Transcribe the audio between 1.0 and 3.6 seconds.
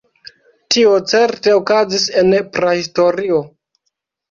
certe okazis en prahistorio.